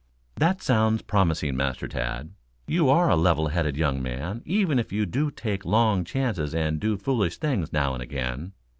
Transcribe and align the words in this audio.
"That 0.35 0.63
sounds 0.63 1.03
promising, 1.03 1.55
Master 1.55 1.87
Tad. 1.87 2.31
You 2.65 2.89
are 2.89 3.07
a 3.11 3.15
level 3.15 3.49
headed 3.49 3.77
young 3.77 4.01
man, 4.01 4.41
even 4.45 4.79
if 4.79 4.91
you 4.91 5.05
do 5.05 5.29
take 5.29 5.63
long 5.63 6.03
chances 6.05 6.55
and 6.55 6.79
do 6.79 6.97
foolish 6.97 7.37
things 7.37 7.71
now 7.71 7.93
and 7.93 8.01
again. 8.01 8.53